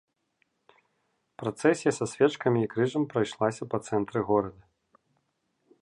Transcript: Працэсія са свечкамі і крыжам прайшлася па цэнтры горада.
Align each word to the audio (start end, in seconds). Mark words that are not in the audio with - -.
Працэсія 1.41 1.91
са 1.99 2.05
свечкамі 2.13 2.59
і 2.65 2.71
крыжам 2.73 3.03
прайшлася 3.13 3.63
па 3.75 3.85
цэнтры 3.91 4.19
горада. 4.33 4.63